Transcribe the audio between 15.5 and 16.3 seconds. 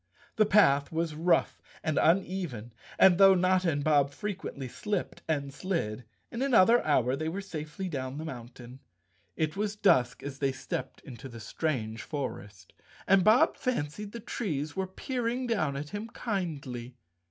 Seventeen down at him